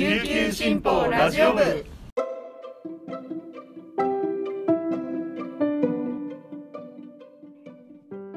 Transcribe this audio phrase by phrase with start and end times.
[0.00, 1.60] 琉球新報ラジオ部。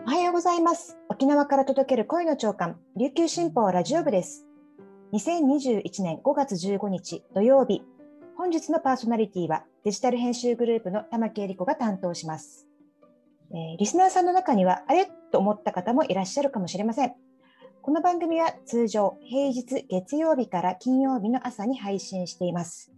[0.05, 0.97] おはようございます。
[1.07, 4.45] 沖縄から届ける恋の長官琉球新報ラジオ部です。
[5.13, 7.81] 2021年5月15日土曜日。
[8.35, 12.67] 本日のパーソナリティはデジタル編集グループの玉木恵理子が担当します、
[13.51, 15.09] えーリスナーさんの中にはあれ？
[15.31, 17.13] と思った方もいらっしゃるかもしれません。
[17.83, 22.93] この番組は通常平日月曜日から金曜日の朝に配信しています、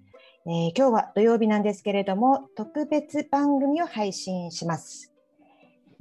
[0.46, 5.12] えー今日は土曜日なんですけれども特別番組を配信します、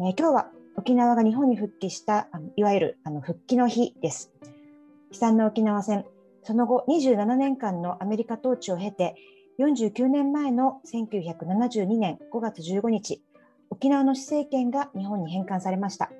[0.00, 4.30] えー今日は沖縄が日本に復帰したあのいわゆるあの復帰の日です。
[5.12, 6.04] 悲惨な沖縄戦。
[6.42, 9.14] その後27年間のアメリカ統治を経て
[9.60, 13.22] 49年前の1972年5月15日
[13.70, 16.10] 沖縄の施政権が日本に返還されました。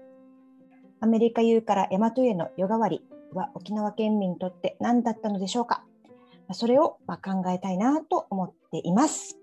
[1.04, 3.02] アメリカ有から大和への夜変わり
[3.34, 5.84] は沖縄県民にとって何だったのでしょうか？
[6.48, 9.37] まあそれをまあ考えたいなと思っています。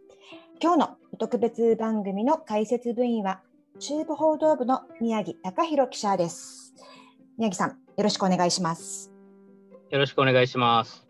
[0.59, 3.41] 今日の特別番組の解説部員は
[3.77, 6.73] 中部報道部の宮城隆弘記者です。
[7.37, 9.11] 宮城さんよろしくお願いします。
[9.91, 11.05] よろしくお願いします。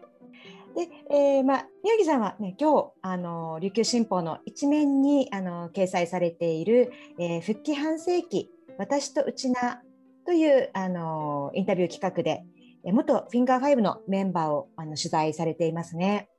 [0.76, 9.81] で、えーまあ、宮城さんは、ね、今日あの琉球新報の一面にあの掲載されている、えー復帰半世紀私とうちな
[10.25, 12.44] というあのインタビュー企画で
[12.83, 16.30] えー元フィンガー5のメンバーをあの取材されていますね。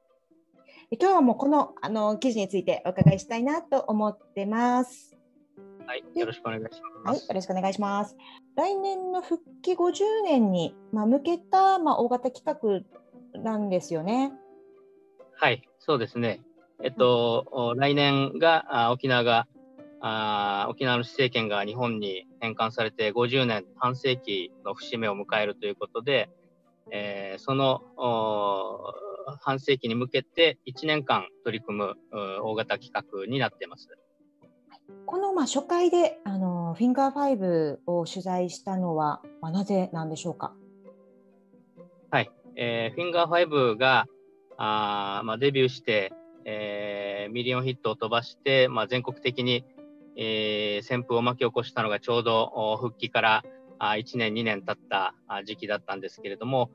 [0.91, 5.17] で今日はもうこのあの記事についてお伺いしたいなと思ってます。
[5.87, 7.27] はい、よろしくお願いしはい、ます。
[7.29, 8.17] よろしくお願いします。
[8.57, 12.85] 来年の復帰50年に、まあ、向けた、まあ、大型企
[13.35, 14.33] 画なんですよね。
[15.35, 16.41] はい、そうですね。
[16.83, 19.47] えっと、お来年があ沖縄が
[20.01, 26.29] あ沖縄の施政権が日本に返還されて50年半世紀の節目を迎えるということで、
[26.91, 28.93] えーそのお
[29.41, 31.97] 半世紀に向けて1年間取り組むう
[32.43, 33.89] 大型企画になっています。
[35.07, 40.53] このまあ初回であのフィンガー5を取材したのは、まあ、なぜなんでしょうか？
[42.57, 44.07] えーフィンガー5が
[44.59, 46.13] あー、まあ、デビューして、
[46.45, 49.65] えーミリオンヒットを飛ばして、まあ、全国的に、
[50.17, 53.45] えー旋風を巻き起こしたのがちょうど復帰から
[53.79, 55.15] 1年、2年経った
[55.45, 56.71] 時期だったんですけれども、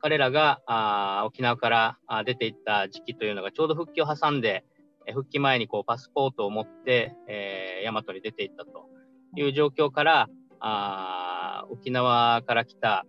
[0.00, 4.64] 彼らが沖縄から出ていった時期というのがちょうど復帰を挟んで、
[5.06, 8.88] 復帰前にこうパスポートを持って、えー、大和に出ていったと
[9.36, 13.06] いう状況から、あ沖縄から来た、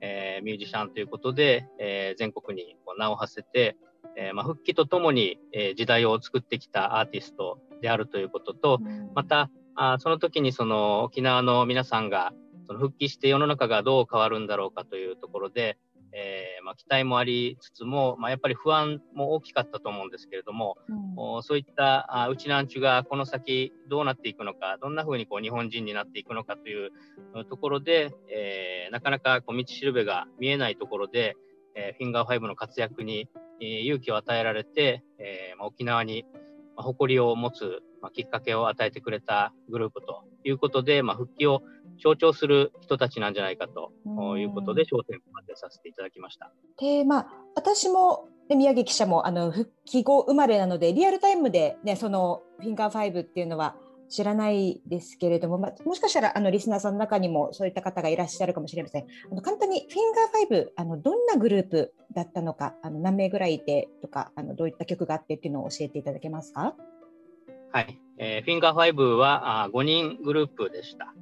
[0.00, 3.76] えーミュージシャンということで、えー全国にこう名を馳せて、
[4.16, 8.80] えーまあ、復帰とともに、えー時代を作ってきたアーティストであるということと、
[9.14, 12.32] また、あーその時にその沖縄の皆さんが
[12.66, 15.76] その復帰して世の中がどう変わるんだろうかというところで、
[16.12, 21.14] えーまあ、期待もありつつも、まあ、やっぱり不安も大きかったと思うんですけれども、うん。
[21.16, 26.90] おそういったあうちなんちゅがこの先どうなっていくのか、どんな風にこう日本人になっていくのかという
[27.34, 31.36] うんところで、えーなかなかこう道しるべが見えないところで、
[31.74, 33.28] えーフィンガー5の活躍に、
[33.60, 36.24] えー勇気を与えられて、えーまあ、沖縄に、
[36.76, 41.62] まあ、誇りを持つ、まあ、きっかけを与えてくれたグループということで、まあ、復帰を
[42.02, 46.52] 象徴する人たちなんじゃないかとうんいうことで、焦点を当てさせていただきました。
[46.78, 53.74] でまあ私もで宮城記者もあの復帰後生まれなのでリアルタイムで、ね、そのフィンガー5っていうのは
[54.14, 59.06] 知らないですけれども、まあ、もしかしたらあのリスナーさんの中にもそういった方がいらっしゃるかもしれません。
[59.30, 66.76] あの簡単にフィンガー5あのどんなグループだったのかあの何名ぐらいいてとかあのどういった曲があってっていうのを教えていただけますか？
[67.72, 67.98] はい。
[68.18, 71.12] えーフィンガー5はあ5人グループでした。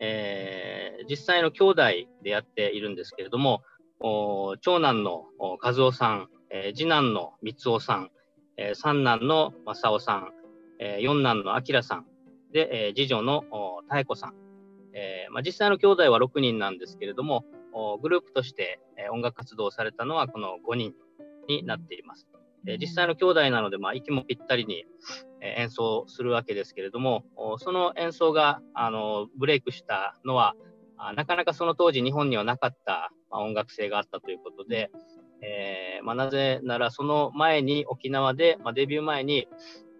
[0.00, 1.82] えー実際の兄弟
[2.22, 3.62] でやっているんですけれども、
[4.00, 8.10] お長男の和夫さん、えー次男の三夫さん、
[8.56, 10.32] えー三男の正夫さん、
[10.78, 12.06] えー四男の明さん、
[12.54, 14.34] で、えー次女のお妙子さん。
[14.94, 20.94] えーまあ、実際の兄弟は6人なんですけれども、おグループとして、えー音楽活動をされたのはこの5人
[21.48, 22.26] になっています。
[22.66, 24.86] えー実際の兄弟なので、まあ、息もぴったりに、
[25.42, 30.54] えー演奏するわけですけれども、おその演奏があのブレイクしたのは
[30.96, 34.90] あ、なかなかその当時日本にはなかった、まあ、音楽性があったということで、
[35.42, 39.48] えーまあ、なぜならその前に沖縄で、まあ、デビュー前に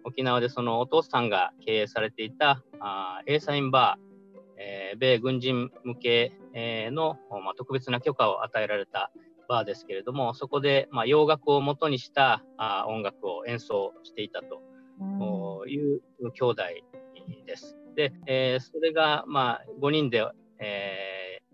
[0.05, 9.11] 沖縄でそのお父さんが経営されていたあーエーサインバー、えー米軍人向け、えーの、まあ、特別な許可を与えられた
[9.49, 14.61] バーですけれども、そこで、まあ、洋楽を元にしたあ音楽を演奏していたと
[15.19, 16.63] おいう兄弟
[17.45, 17.75] です。
[17.95, 20.25] で、えーそれが、まあ、5人で、
[20.59, 21.45] えー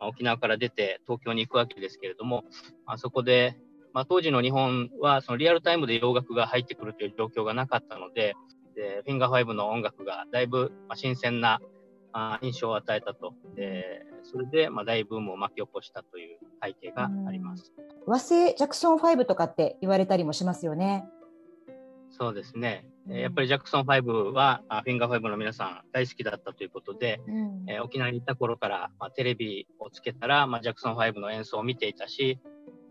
[0.00, 2.44] まあ沖縄から出て東京に行くわけですけれども、
[2.86, 3.58] まあ、そこで、
[3.92, 8.34] まあ、当時の日本はそのリアルタイムで洋楽が入ってくるという状況がなかったので、
[8.74, 11.60] でフィンガー5の音楽がだいぶ新鮮な
[12.12, 13.34] あ印象を与えたと。
[13.54, 17.72] でそれでまあ大ブームを巻き起こしたという背景があります。
[18.06, 21.04] 和製ジャクソン5とかって言われたりもしますよね。
[22.10, 22.86] そうですね。
[23.08, 32.38] やっぱりジャクソン5はフィンガー5の皆さん大好きだったということで、うん、えー、沖縄に行った頃から、まあ、テレビをつけたら、まあ、ジャクソン5の演奏を見ていたし、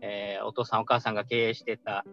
[0.02, 2.04] えー、お父さんお母さんが経営していた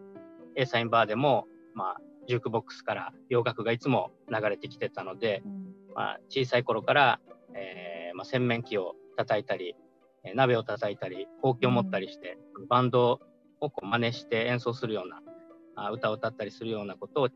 [0.56, 1.98] A サインバーでも、まあ、
[2.28, 7.20] ジュークボックスから洋楽がいつも流れてきてたので、うん、まあ、小さい頃から、
[7.54, 9.76] えーまあ、洗面器を叩いたり、
[10.36, 13.22] 鍋を叩いたり、ほうきを持ったりして、うん、バンド
[13.62, 15.22] をこう真似して演奏するような、
[15.76, 17.34] あ歌を歌ったりするようなことをち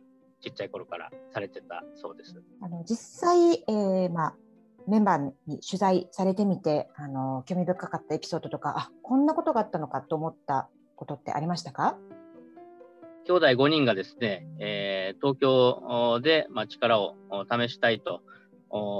[0.49, 2.41] っちゃい頃からされてたそうです。
[2.61, 4.35] あの実際、えーまあ、
[4.87, 11.97] メンバーに取材されてみてあの興味深かったエピソードとかあこんなことがあったのかと思ったことってありましたか？
[13.25, 17.15] 兄弟5人がですね、えー、東京で、まあ、力を
[17.49, 18.21] 試したいと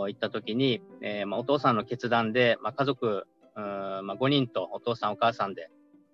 [0.06, 3.26] 言ったときに、えーまあ、お父さんの決断で、まあ、家族、
[3.56, 5.72] ま、5人とお父さんお母さんで、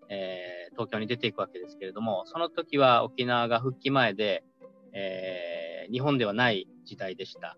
[0.09, 4.45] えー、東京に出ていくわけですけれども、その時は沖縄が復帰前で、
[4.93, 7.57] えー、日本ではない時代でした。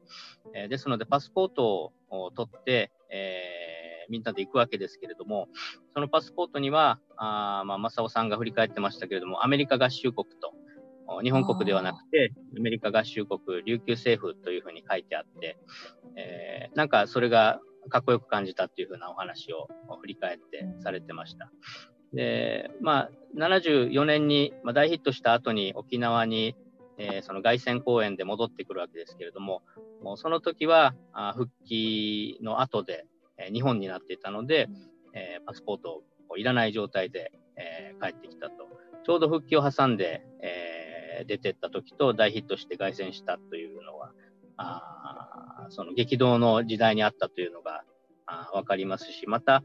[0.56, 1.94] え、ですので、パスポート
[2.36, 5.48] 取って、えー、みんなで行くわけですけれども、
[5.94, 10.54] そのパスポートには、あまあ、正雄さんが振り返ってましたけれども、アメリカ合衆国と、
[11.24, 15.58] 日本国ではなくて、アメリカ合衆国、琉球政府というふうに書いてあって、
[16.16, 17.60] えー、なんかそれが
[17.90, 19.68] かっこよく感じたっていうふうなお話を
[20.02, 21.52] 振り返ってされてました。
[22.14, 26.56] で、まあ、74年に、まあ、大ヒットした後に沖縄に
[27.00, 29.63] えー、その凱旋公演で戻ってくるわけですけれども、
[30.04, 33.06] もうその時はあ復帰の後で、
[33.38, 34.68] えー、日本になっていたので、
[35.13, 38.69] えー、パスポートをいらない状態で、え帰ってきたと。
[39.04, 44.12] ちょうど復帰を挟んで、え出てった時と大ヒットして凱旋したというのは、
[44.56, 47.84] あその激動の時代にあったというのが
[48.54, 49.63] 分かりますし、また、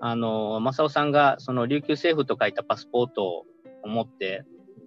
[0.00, 4.44] あの、正雄さんがその琉球政府と書いたパスポートを持って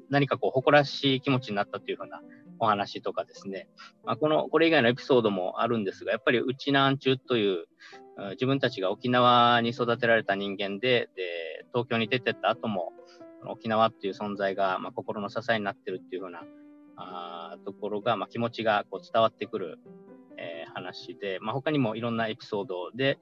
[0.10, 2.22] 何かこう誇らしい気持ちになったというふうな
[2.60, 3.68] お話とかですね、
[4.04, 7.66] まあ、このこれ以外のエピソードもあるんですが、やっぱり内南中という
[8.31, 12.94] 自分たちが沖縄に育てられた人間で、で東京に出てった後も、
[13.48, 16.42] 沖縄っていう存在が、まあ、心の支えになってるっていうふうな
[16.98, 19.80] あところが、まあ、気持ちがこう伝わってくる、
[20.38, 23.19] えー、話で、まあ、他にもいろんなエピソードで、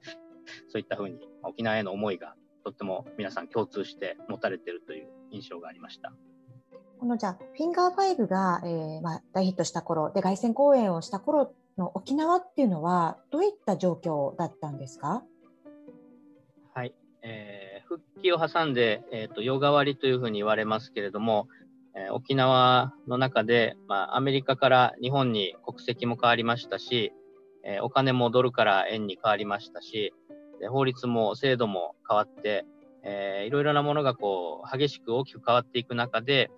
[0.68, 2.34] そういったふうに沖縄への思いが
[2.64, 6.12] とっても皆さん共通して持たれてるという印象がありました。
[6.98, 15.22] このじゃフィンガー5が、えーまあ、大ヒットした頃で凱旋公演をした頃の沖縄っていうのはどういった状況だったんですか？
[16.72, 21.48] はい、えー、復帰を挟んで、えーと、夜変わりというふうに言われますけれども、
[21.94, 27.12] えー、沖縄の中で、まあ、アメリカから日本に国籍も変わりましたし、
[27.64, 30.14] えー、お金もドルから円に変わりましたし、
[30.60, 32.64] で法律も制度も変わって、
[33.02, 36.50] えー、いろいろなものがこう激しく大きく変わっていく中で、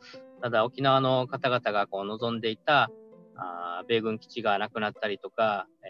[0.43, 2.91] ただ沖縄の方々がこう望んでいた
[3.37, 5.87] あ米軍基地がなくなったりとか、え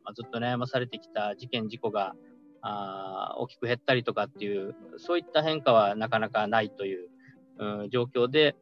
[0.00, 2.14] ーまあ、ずっと悩まされてきた事件事故が
[2.60, 7.08] あ大きく減ったりとかっていうそういった変化はなかなかないという、
[7.58, 8.56] うん、状況で、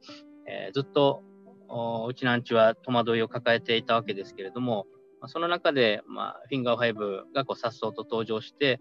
[0.47, 1.23] えー、ずっと
[2.09, 4.87] うちなんちは戸惑いを抱えていたわけですけれども、
[5.26, 8.80] その中で、まあ、フィンガー5がこうさっそうと登場して、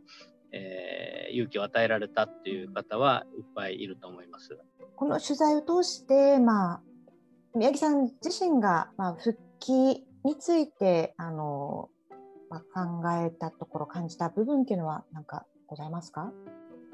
[0.51, 4.57] えー、勇気を与えられたっていう方はいっぱいいると思います。
[4.95, 6.81] この取材を通して、まあ、
[7.55, 11.89] 宮城さん自身が、まあ、復帰についてあの、
[12.49, 16.31] まあ、考えたところ感じた部分っていうのは何かございますか？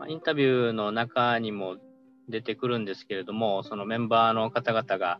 [0.07, 1.77] インタビューの中にも
[2.27, 5.19] 出てくるんですけれどもそのメンバーの方々が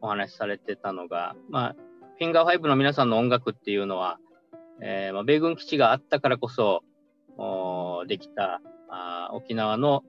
[0.00, 1.76] お話しされてたのが、まあ、
[2.18, 4.18] フィンガー5の皆さんの音楽っていうのは、
[4.82, 6.82] えーまあ、米軍基地があったからこそ
[8.06, 10.04] できたあ沖縄の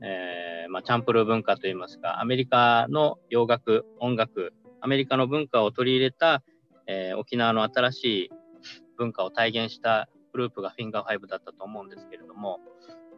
[0.00, 6.42] えーまあ、チャンプルー文化といいますか、アメリカの洋楽、音楽、アメリカの文化を取り入れた、
[6.86, 8.30] えー、沖縄の新しい
[8.96, 12.60] 文化を体現したグループがフィンガー5だったと思うんですけれども、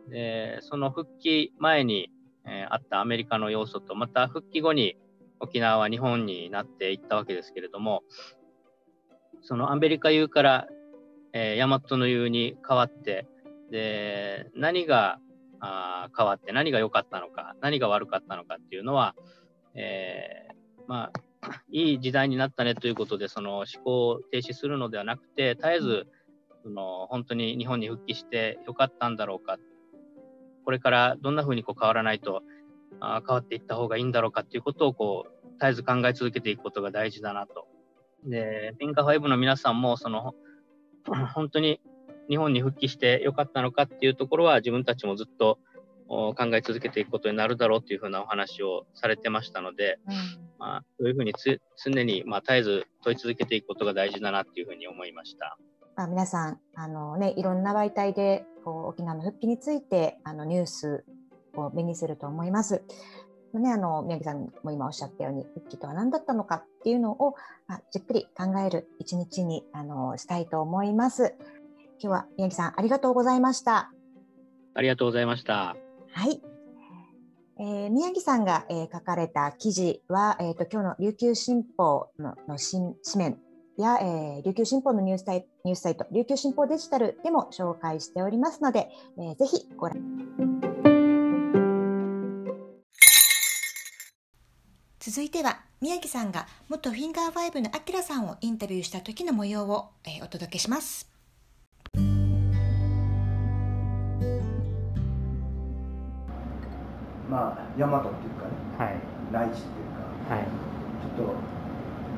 [0.09, 2.11] でその復帰前に、
[2.47, 4.97] えー、あったアメリカの要素と、また復帰後に
[5.39, 8.05] 沖縄は日本になっていったわけですけれども、
[9.43, 10.69] そのアメリカ優から、
[11.33, 13.27] えー、ヤマトの優に変わって、
[13.71, 15.21] で何が
[15.61, 19.15] あ変わって何が良かったのか、何が悪かったのかっていうのは、
[19.75, 21.13] えー、まあ、
[21.71, 26.07] いい時代になったねということで、その思考を停止するのではなくて、絶えず、
[26.63, 29.59] その本当に日本に復帰して良かったんだろうか、
[30.65, 32.43] これからどんな風にこう変わらないと
[33.01, 37.67] あ変わっていった方がいいんだろうかっていうことをこう絶えず考え続けていくことが大事だなと。
[38.25, 40.35] で、フィンカー5の皆さんもその
[41.35, 41.81] 本当に
[42.29, 45.59] 日本に復帰してよかったのかっていうところは自分たちもずっと
[46.09, 50.15] 考え続けていくことになるだろうというふうなお話をされてましたので、うん、
[50.59, 51.33] まあ、そういうふうに
[51.77, 55.57] 常に、まあ、絶えず問い続けていくことが大事だなっていうふうに思いました。
[55.97, 61.05] まあ、皆さんあの、ね、いろんな媒体でこう沖縄の復帰についてあのニュース
[61.55, 62.83] を目にすると思います。
[63.59, 67.35] ね、あの宮城さんも今おっしゃったように復帰とは何だったのかっていうのを、
[67.67, 71.35] まあ、じっくり考える一日にあのしたいと思います。
[71.99, 73.91] 今日は宮城さんありがとうございました。
[74.75, 75.77] ありがとうございました。
[76.13, 76.41] はい。
[77.59, 83.39] えー、宮城さんが、えー、書かれた記事は、えーと、今日の琉球新報のの紙面
[83.77, 88.89] や、えー、琉球新報のニュースサイニュースサイト、琉球新報デジタルでも紹介しておりますので、
[89.19, 90.70] えー、ぜひご覧。
[95.03, 101.09] 続いては、宮城さんが元フィンガー5のアキラさんをインタビューした時の模様を、えー、お届けします。
[107.31, 109.01] まあ大和っていうかね、はい、
[109.33, 109.89] 内地っていう
[110.29, 111.33] か、はい、ちょっと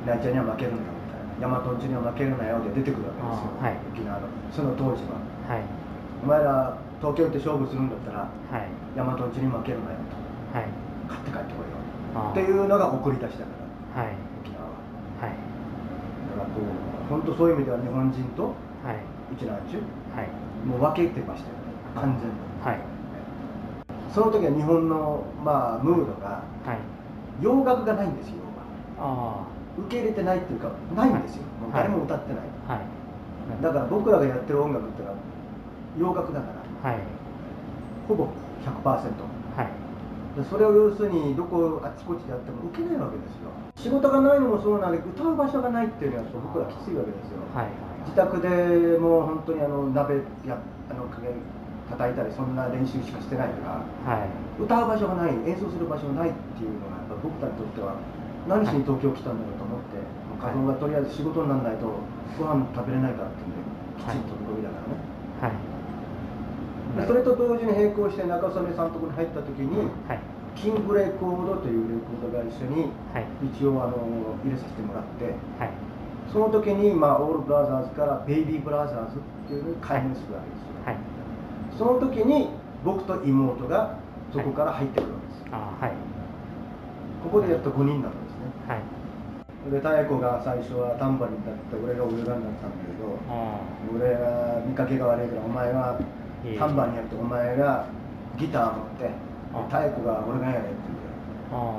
[0.05, 4.27] 内地には負けるなよみたいな大和んちには負けるなよで出てくるわけですよ、はい、沖縄の。
[4.51, 5.63] その当時は、はい、
[6.25, 8.67] お前ら東京行って勝負するんだったら、はい、
[8.99, 10.67] 大和んちに負けるなよと、はい、
[11.07, 11.82] 勝って帰ってこいよ
[12.13, 13.51] っていうのが送り出しだか
[13.97, 14.13] ら、はい、
[14.45, 14.71] 沖縄は、
[15.21, 18.55] はい、だからこう本当そういう意味では日本人と
[19.33, 19.79] 一南中、
[20.15, 20.29] はい、
[20.67, 21.63] もう分けてましたよね。
[21.95, 22.93] 完全に、はい。
[24.15, 26.79] その時は日本の、まあ、ムードが、はい、
[27.43, 28.35] 洋楽がないんですよ
[29.79, 35.15] 受け入れてないっていうかないんですよ、はい、誰も歌ってない、はい、だから僕らがやってる音楽ってのは
[35.99, 36.47] 洋楽だか
[36.85, 37.01] ら、はい、
[38.07, 38.29] ほぼ
[38.65, 39.11] 100%、はい、で
[40.49, 43.53] それを要するにどこあちこちでやっても受けないわけですよ。
[43.77, 47.73] 仕事がないのもそうなんで歌う場所がないっていうのは僕らきついわけですよ、はい、
[48.05, 51.33] 自宅でもう本当にあの鍋やあのかけ
[51.91, 54.29] 叩いたりそんな練習しかしてないから、はい、
[54.61, 57.97] 歌う場所がない演奏する場所がないっていうのがやっぱ僕たちにとっては
[58.47, 59.99] 何しに東京来たんだろうと思って、
[60.39, 61.91] はい、がとりあえず仕事にならないと
[62.39, 63.67] ご飯食べれないからっていうんで
[63.99, 65.03] きちんと飛びだからね、
[65.43, 65.72] はい、
[67.07, 70.21] それと同時に並行して中曽根さんのところに入った時に、はい、
[70.55, 72.93] キングレコードというレコード会社に
[73.41, 75.25] 一応あの入れさせてもらって、
[75.59, 75.71] はい、
[76.33, 80.97] その時に、まあ、オールブラザーズからベイビーブラザーズっていうのに改名するわけですよ、はい。
[81.79, 82.49] その時に
[82.85, 83.99] 僕と妹が
[84.33, 85.93] そこから入ってくるわけです、はい、
[87.23, 88.83] ここでやっと5人なんですね、はい、
[89.71, 93.21] で妙子が最初はタンバリンだって俺がオルガンだったんだけど
[93.93, 96.01] 俺が見かけが悪いからお前は
[96.59, 97.87] タンバリンやってお前が
[98.39, 99.11] ギター持って
[99.55, 100.75] 妙子が俺がやれって
[101.51, 101.73] 言う。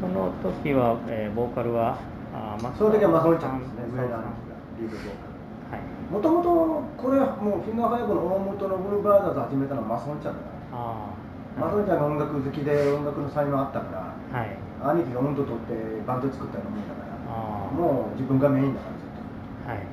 [0.00, 1.98] その時は、えー、ボーカルは
[2.34, 3.84] あその時はマソンちゃんですね。
[3.90, 5.28] 上なんですがリードボーカル。
[6.10, 14.56] もともとこれはもうフィンガーファイブの大元のブルーブラザーズ始めたのはマソンちゃんだからマソンちゃんが音楽好きで音楽の才能あったから、はい、
[14.96, 17.12] 兄貴が音頭取ってバンド作ったようなもんだから
[17.76, 19.20] もう自分がメインだからずっと、
[19.68, 19.84] はい、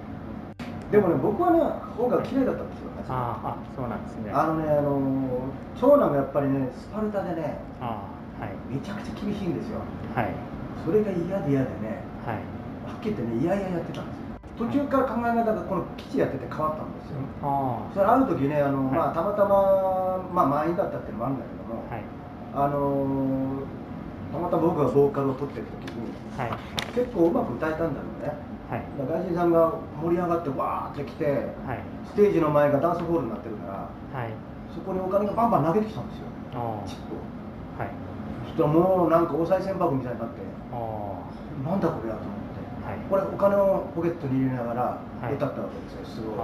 [0.91, 1.59] でもね僕はね
[1.99, 4.31] 音楽綺麗だったんですよああそうなんですね。
[4.31, 5.47] あのねあの
[5.79, 8.07] 長男がやっぱりねスパルタでねあ、
[8.39, 9.79] はい、めちゃくちゃ厳しいんですよ、
[10.15, 10.29] はい、
[10.85, 12.35] それが嫌で嫌でね、はい、
[12.89, 14.25] はっきり言ってね嫌々やってたんですよ。
[14.57, 22.03] 途中から考え方がこの基地やってて変わったんですよ、あそれある時ねあの、はい、まあ、たまたま、まあ、満員だったっていうのもあるんだけども、はい、
[22.55, 23.67] あの
[24.31, 26.07] たまたま僕がボーカルを取ってる時に、
[26.39, 26.51] はい、
[26.95, 28.31] 結構うまく歌えたんだろうね、
[28.69, 34.33] はい、外人さんが盛り上がってわーって来て、はい、ステージの前がダンスホールになってるから、はい、
[34.73, 36.25] そこにお金がバンバン投げてきたんですよ。
[36.87, 37.21] チップを、
[37.77, 37.89] はい、
[38.45, 40.41] そしたらもうなんかお賽銭箱みたいになって
[41.63, 42.45] なんだこれやと思って。
[43.09, 45.01] これお金をポケットに入れながら
[45.33, 46.35] 歌ったわけですよ、すごい。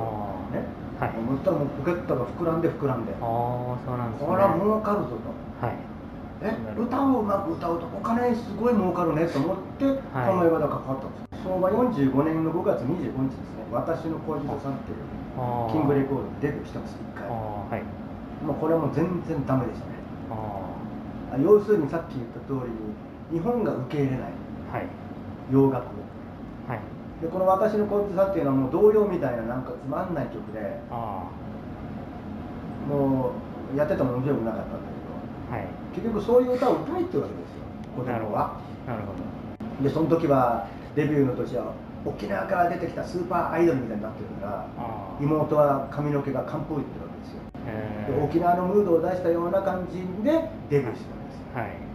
[0.58, 0.66] ね。
[1.00, 5.75] はい、そしたらもうポケットが膨らんで膨らんでああそうなんです、ね、これは儲かるぞと、はい、
[6.44, 13.65] え歌をうまく歌うとお金すごい儲かるねと思って、この映画がかかったんです昭和45年の5月25日ですね。
[13.71, 14.98] 私の恋人さんっていう
[15.71, 17.29] キングレコードでデビューしたんです1回。
[17.29, 18.45] はい。
[18.45, 19.91] もうこれはもう全然ダメでしたね。
[21.41, 24.19] 要するにさっき言った通りに日本が受け入れない、
[24.71, 24.88] はい、
[25.51, 26.01] 洋楽を。
[26.67, 26.79] はい、
[27.21, 30.79] でこの「私の恋人さん」っていうのはもう童謡みたいななんかつまんない曲で
[32.89, 33.31] も
[33.74, 34.77] うやってても面白くなかったんだ
[35.50, 37.63] けど、はい、結局そういう歌を歌いってわけですよ
[37.95, 38.60] 子供は。
[38.86, 39.83] なるほど。
[39.83, 41.74] でその時はデビューの年は
[42.05, 44.67] 沖縄から出てきたスーパーアイドルみたいになってるから
[45.21, 47.41] 妹は髪の毛が漢方いってるわけですよ
[48.17, 51.62] で沖縄のムードを出したような感じでデビューしたんですよ。
[51.62, 51.91] はい。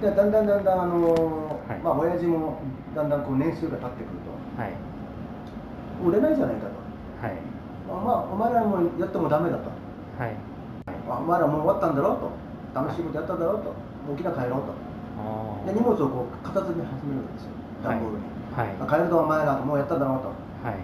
[0.00, 2.58] でだんだんだんだんあの、はい、まあ親父も
[2.96, 4.72] だんだんこう年数が経ってくると、はい、
[6.04, 7.36] 売れないじゃないかと、はい。
[7.86, 9.70] まあ、お前らもやってもダメだと、
[10.18, 10.34] はい、
[11.08, 12.30] お前らもう終わったんだろうと。
[12.72, 13.70] 楽しいことやったんだろうと。
[14.06, 14.90] もうきな帰ろうと。
[15.66, 18.24] で荷物をこう片付け始めるんですよ段ボールに、
[18.56, 18.68] はい。
[18.78, 20.28] はい、帰るとお前らもうやったんだろうと、
[20.62, 20.76] はい、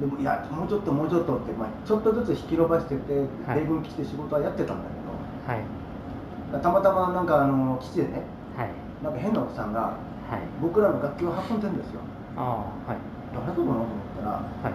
[0.00, 5.10] でもいやもうちょっともうちょっとって、まあ、ちょっとずつ引き延ばしてて米軍基地で仕事はやってたんだけど、
[5.52, 8.22] はい、たまたまなんかあの基地でね、
[8.56, 8.70] はい、
[9.02, 12.00] なんか変なおっさんが、はい、僕らの楽器を運んでるんですよ。
[12.36, 12.96] あ、はい、
[13.34, 14.72] 誰だろうなと思ったら、はい。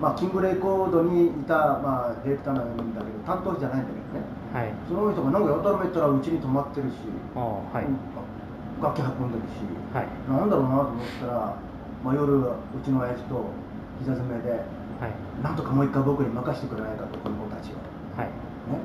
[0.00, 7.86] まあ、キングレコードにいた、まあ、ディレクターなんだけど担当じゃないんだけどね、はい、その人がなんかやたらめったらうちに泊まってるし、あはい、
[8.82, 9.62] 楽器運んでるし、
[9.94, 11.56] はい、なんだろうなと思ったら、
[12.02, 12.52] まあ、夜う
[12.84, 13.46] ちの親父と
[14.00, 14.56] 膝詰めで、は
[15.06, 17.78] い、なんとかもう一回僕に任せてくれないかと子供たちを、
[18.18, 18.26] はい。
[18.26, 18.78] ね、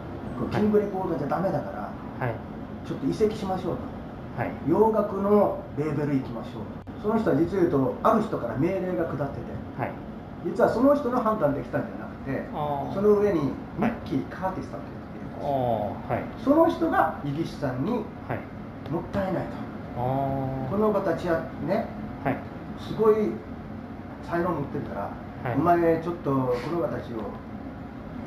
[0.52, 2.36] キングレコードじゃダメだから、はい、
[2.88, 3.82] ちょっと移籍しましょうと、
[4.38, 9.92] はい、洋楽のレーベル行きましょうその人は実を言うとある人から命令が下ってて、はい、
[10.46, 12.46] 実はその人の判断できたんじゃなくて
[12.94, 14.98] その上にミッキー・カーティスさんという
[16.10, 18.02] はい、その人がイギリスさんに、はい、
[18.90, 19.67] もったいないと
[19.98, 21.86] この子たちはね、
[22.24, 22.38] はい、
[22.80, 23.16] すごい
[24.30, 27.32] 才能持ってるから、はい、お前ちょっとこの子たちを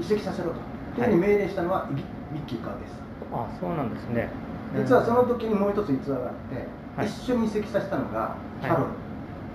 [0.00, 0.56] 移籍させろと。
[0.96, 2.94] というふうに命令したのはミッキー・カーです。
[3.32, 4.28] あそうなんですね。
[4.76, 6.66] 実はその時にもう一つ逸話があって、
[7.06, 8.90] 一緒に移籍させたのがキャロル、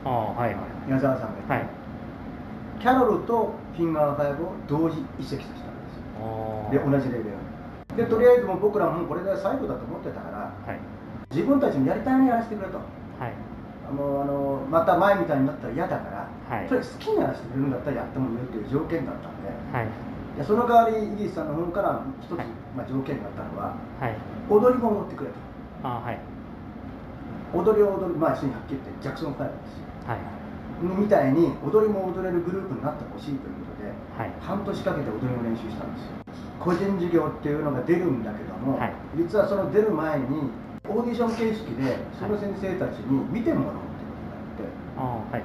[0.05, 1.67] あはいはい、矢沢さんが、はい、
[2.79, 5.65] キャロルとフィンガー5を同時移籍させた
[6.71, 7.35] で同じレベル。
[7.97, 10.79] でとりあえずもう僕らもこれで最後だと思ってたから、はい、
[11.35, 13.33] 自分たちのやりたいようにやらせてくれと、はい、
[13.83, 24.15] あのあのまた前みたいになったら嫌だから、はい、それ好きにやらせてくれるんだったらやってもいいよっていう条件だったんで、はい、いやその代わりイギリスさんの方から一つ、はい、まあ、条件があったのは、はい、
[24.47, 25.35] 踊りも持ってくれと。
[25.83, 26.17] あ、はい、
[27.51, 36.15] 踊りを踊るまあ一緒にはっきり言ってジャクソンファイブですよ、はい、みたいに踊りも踊れるグループになってほしいということで、はい、半年かけて踊りを練習したんですよ。
[36.63, 40.49] 個人事業っていうのが出るんだけども、はい、実はその出る前に
[40.89, 45.43] オーディション形式でその先生たちに見てもらおうってことになって、はい、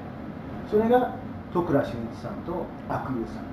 [0.71, 1.15] それが
[1.53, 3.45] 戸倉俊一さんと悪友さん。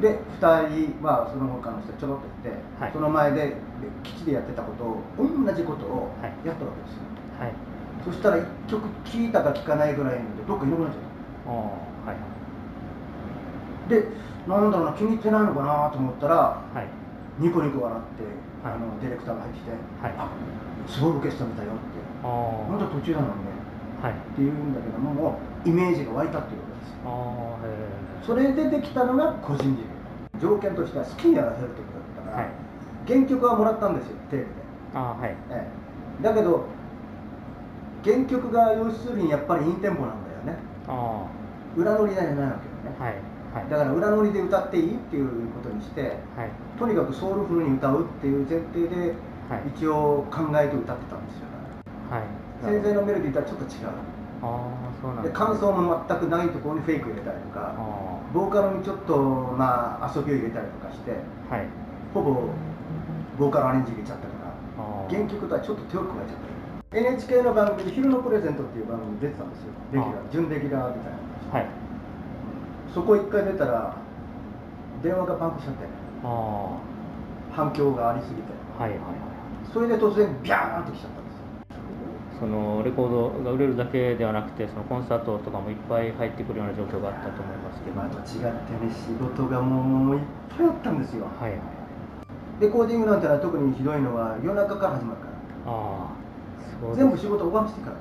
[0.00, 3.56] で2人はその他の人ちょろっといて、はい、その前で
[4.02, 7.02] 基地でやってたことを同じことをやったわけですよ、
[7.40, 7.52] はい、
[8.04, 11.00] そしたら1曲聴いたか聴かないぐらいのでどっかいなくなっちゃっ
[11.46, 11.50] た。
[12.10, 12.14] は
[13.86, 14.08] い、で
[14.46, 16.86] なんだろうな気に入ってないのかなと思ったら、はい、
[17.38, 18.24] ニコニコ笑って、
[18.64, 19.70] はい、あのディレクターが入ってきて
[20.02, 20.28] 「はい、あ
[20.88, 23.56] すごい受けしたみたよ」って「まだ途中なのにね」
[24.02, 28.26] はい、って言うんだけどももうイメージが湧いたっていうことです。
[28.26, 29.96] それでできたのが個人事業。
[30.40, 32.50] 条件としては好きにやらせるってことだったから、はい、
[33.06, 34.50] 原曲はもらったんですよテープで。
[34.94, 35.34] あ、はい。
[35.50, 35.70] え
[36.20, 36.66] え、だけど
[38.04, 40.58] 原曲が要するにやっぱりインテンポなんだよね。
[40.88, 41.24] あ
[41.76, 42.58] 裏乗りじゃないわけよね、
[42.98, 43.14] はい
[43.64, 49.14] だから裏乗りで歌っていいっていうことにして、はい、とにかくソウルフルに歌うっていう前提で、
[49.74, 51.46] 一応考えて歌ってたんですよ、
[52.10, 52.22] はい、
[52.64, 53.90] 先生のメロディーとはちょっと違う。
[54.42, 54.68] あ
[55.00, 57.72] そうなんで、ね、感想も全くないところにフェイク入れたりとか
[58.34, 59.16] ボーカルにちょっと、
[59.56, 61.12] まあ、遊びを入れたりとかして、
[61.48, 61.64] はい、
[62.12, 62.52] ほぼ
[63.38, 64.52] ボーカルアレンジ入れちゃったから
[65.08, 66.46] 原曲とはちょっと手を加えちゃった。
[66.96, 69.72] NHK の番組で「昼のプレゼント」っていう番組に出てたんですよ。
[69.92, 71.12] レギュラー準レギュラーみたい
[71.52, 71.85] な、はい
[72.96, 73.94] そこ一回出たら
[75.02, 75.84] 電話がパンクしちゃって
[77.52, 78.42] 反響がありすぎて。
[78.78, 79.08] はいはいはい
[79.70, 88.00] それで突然ビャーンってきちゃったんですそのレコードが売れるだけではなくてそのコンサートとかもいっぱい入ってくるような状況があったと思いますけど。
[88.00, 90.22] 今と違ってね仕事がもういっ
[90.56, 91.26] ぱいあったんですよ。
[91.26, 91.60] はいはい
[92.60, 95.26] レコーディングなんてのは特にひどいのは夜中から始まるか
[95.66, 95.72] ら。
[95.72, 97.96] ああ全部仕事終わらせてから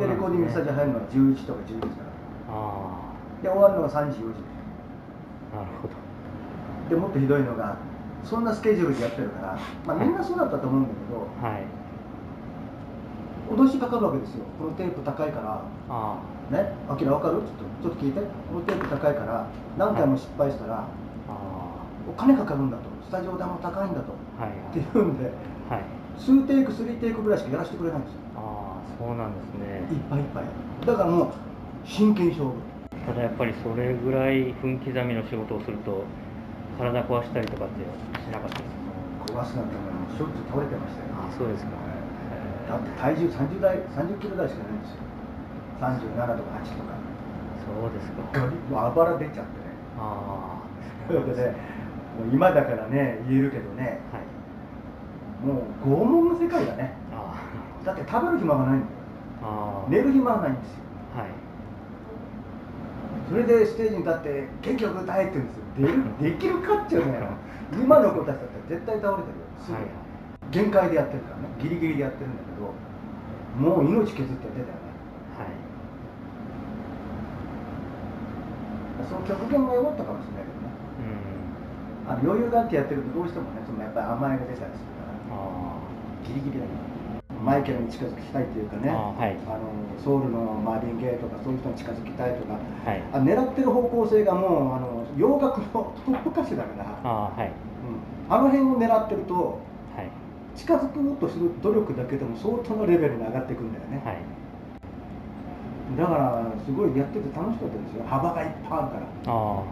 [0.00, 1.86] で、ね、レコーディングスタジオ入るのは11とか12時か
[2.48, 2.56] ら。
[2.56, 2.99] ああ
[3.42, 4.42] で終わるのが3時4時。
[5.54, 5.94] なるほど。
[6.88, 7.76] でもっとひどいのが
[8.24, 11.64] そんなスケジュールでやってるから、まあ、みんなそうだったと思うんだけど、はい、
[13.50, 14.44] 脅しかかるわけですよ。
[14.58, 15.62] このテープ高いから。
[15.88, 16.18] あ
[16.50, 16.72] ね？
[16.88, 17.36] あきら分かる？
[17.36, 18.20] ちょっとちょっと聞いて。
[18.20, 18.26] こ
[18.58, 19.46] のテープ高いから
[19.78, 22.82] 何回も失敗したら、はい、お金かかるんだと。
[23.06, 25.24] スタジオ代も高いんだと、はい、っていうんで、
[25.68, 25.82] はい、
[26.20, 28.18] 2テイク3テイクぐらいしかやらせてくれないんですよ。
[28.36, 29.82] ああそうなんですね。
[29.90, 30.44] いっぱいいっぱい。
[30.86, 31.30] だからもう
[31.84, 32.52] 真剣勝負
[33.06, 36.04] ただやっぱりそれぐらい分刻みの仕事をすると
[36.78, 37.84] 体壊したりとかって
[38.20, 38.70] しなかったです。
[39.32, 41.70] 壊すなんてもしょっちゅう倒れてましたよ、あそうですか、
[42.68, 45.02] だって体重30代30キロ台しかないんですよ。
[45.80, 47.00] 37とか8とか。
[47.60, 48.46] そうですか。
[48.70, 49.46] もうあばら出ちゃってね。
[49.98, 50.60] あ
[51.06, 56.94] あということでもう今だからね言えるけどね、はい、もう拷問の世界だね。
[57.84, 58.92] だって食べる暇がないんだよ。
[59.88, 60.80] 寝る暇がないんですよ。
[61.16, 61.28] はい
[63.30, 65.62] それでステージに立って元気よく歌えって言うんですよ。
[66.18, 67.22] でできるかっていうね
[67.78, 69.46] 今の子たちだったら絶対倒れてるよ。
[69.62, 69.86] すぐ、はい、
[70.50, 71.54] 限界でやってるからね。
[71.62, 72.74] ギリギリでやってるんだけど
[73.54, 74.90] もう命削ってやってたよね。
[75.38, 75.54] はい。
[79.06, 80.74] その極限が弱ったかもしれないけどね、
[82.10, 85.70] うん、あの余裕があってやってるとどうしてもねそのやっぱり甘えが出たりするから。
[86.26, 86.89] ギリギリだけど
[87.44, 89.72] マイケルに近づきたいというかね、あはい、あの
[90.02, 92.58] ソウルのマーヴィン・ゲイとかそういう人に近づきたいとか、は
[92.94, 97.48] い、あ狙ってる方向性がもうあの洋楽のトップ歌手だからあ,、はい。
[97.48, 99.34] うん、あの辺を狙ってると、
[99.96, 104.16] はい、近づくとする努力だけでも相当なレベルに上がっていくんだよね、はい、
[105.98, 108.04] だからすごいやってて楽しかったですよ。
[108.06, 109.32] 幅がいっぱいあるから。
[109.32, 109.62] あ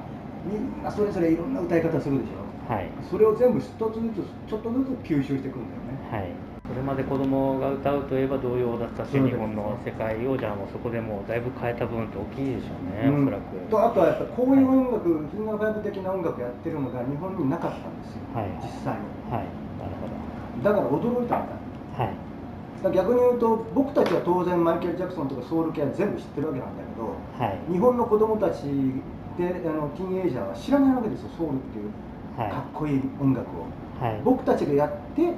[0.46, 13.56] みんなそれぞれいろんな歌い方するでしょ、はい、それを全部一つずつちょっとずつ吸収していくんだよね、はいそれまで子供が歌うといえば童謡だったし、日本の世界をじゃあもうそこでもうだいぶ変えた部分って大きいでしょうね、うん、おそらく。
[13.70, 19.08] とあとはやっぱこういう音楽、はい、フィンガーファイブ的な音楽やってるのが日本になかったんですよ、はい、実際に。
[19.32, 19.48] はい、
[19.80, 20.12] なるほど。
[20.60, 21.56] だから驚いたんだ。
[21.96, 22.28] はい。
[22.94, 28.62] 逆に言うと僕たちは当然マイケル・ジャクソンとかソウル系は全部知ってるわけなんだけど、はい、日本の子供たち
[29.36, 31.90] であのティーンエイジャーは知らないわけですよソウルっていう
[32.36, 33.66] かっこいい音楽を、
[33.98, 35.34] はい、僕たちがやって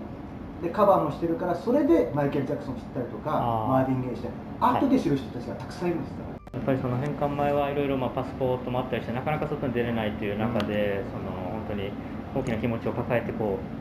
[0.63, 4.29] でカバーもしてるからそれでマイケル・ジャクソン知ったりとかマーヴィン・ゲイして
[4.61, 6.13] 後で知る人たちがたくさんいるんです
[6.53, 11.93] やっぱりその返還前はいろいろまあパスポートもあったりしてなかなか外に出れないという中で、うん、その本当に
[12.35, 13.81] 大きな気持ちを抱えてこう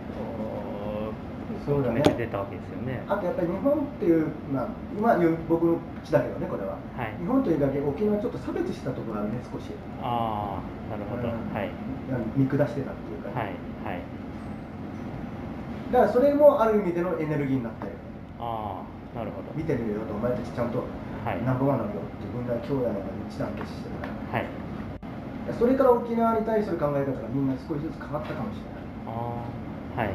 [1.65, 3.03] そうだね、出たわけですよね。
[3.07, 9.69] あとやっぱり日本っていう、まあ、今僕の口だけどねこれは、はい、日本というだけ沖縄ちょっと差別したところあるね少し。
[10.01, 11.69] ああなるほど、はい。
[12.35, 13.68] 見下してたっていうか、ね、はいはい
[15.91, 17.87] だからそれもある意味でのエネルギーになって
[18.39, 19.49] ああなるほど。
[19.55, 20.83] 見てみるよとお前たちちゃんと
[21.25, 24.39] ナンバーワンなんだよ自分が兄弟の中で一団結してるから。
[24.39, 24.47] はい。
[25.57, 28.85] それから沖縄に対する考え方がみんな少しずつ変わったかもしれない。
[29.07, 29.33] あ
[29.97, 30.13] あはい。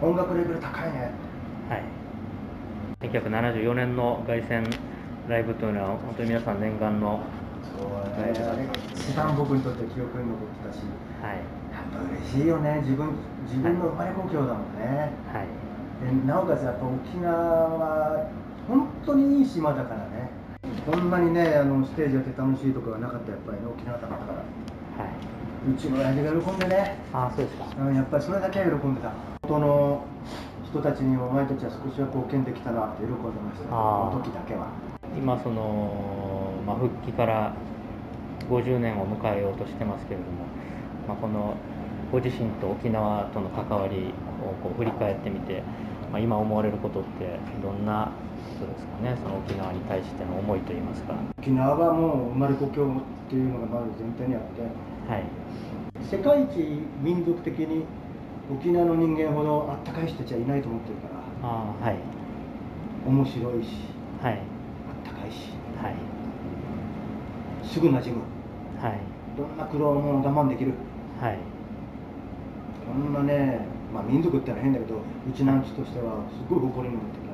[0.00, 1.10] 音楽レベル高いね。
[1.68, 1.82] はい。
[3.00, 4.64] 1974年の凱旋
[5.28, 7.20] ライブというのは本当に皆さん念願の。
[7.76, 7.90] そう
[8.22, 8.32] ね、
[8.94, 10.80] 一番僕にとって記憶に残ってたし、
[11.20, 11.42] はい、
[12.30, 12.80] 嬉しいよね。
[12.82, 13.10] 自分
[13.46, 15.46] 自分の生まれ故郷だもんね、はい、
[16.04, 18.30] でなおかつやっぱ沖縄は
[18.66, 20.30] 本当にいい島だからね。
[20.84, 24.38] こんなにねあのステージやって楽しいところがなかったやっぱり、ね、沖縄だったから、
[25.04, 25.14] はい、
[25.70, 26.98] うちの親父が喜んでね。
[27.12, 29.10] あそうですか、うん、やっぱりそれだけは喜んでた。
[29.42, 30.04] 本当の
[30.64, 33.70] 人たちにお前たちは少しは貢献できたなって喜んでました。
[33.70, 34.66] あの時だけは。
[35.16, 37.54] 今その、まあ、復帰から
[38.50, 40.46] 50年を迎えようとしてますけれども、
[41.08, 41.54] まあ、この
[42.12, 45.62] ご自身と沖縄との関わりをこう振り返ってみて、
[46.12, 48.12] まあ、今思われることってどんな
[48.60, 49.16] ことですかね？
[49.22, 51.14] その沖縄に対しての思いといいますか。
[51.38, 54.62] 沖縄はもう生まれ故郷っていうのがまず前提にあって、
[55.12, 55.24] はい、
[56.08, 57.84] 世界一民族的に
[58.50, 61.08] 沖縄の人間ほどあったかい人たちはいないと思ってるか
[61.42, 61.96] らあ、はい、
[63.04, 63.68] 面白いし、
[64.22, 64.40] はい、あっ
[65.04, 65.50] たかいし、
[65.82, 65.94] はい、
[67.66, 68.22] すぐ馴染む、
[68.80, 69.00] はい、
[69.36, 70.72] どんな苦労も我慢できる、
[71.20, 71.36] はい。
[71.36, 71.40] こ
[72.96, 73.60] んなね、
[73.92, 77.25] まあ、民族ってのは変だけどうちなんちとしてはすごい誇りに思って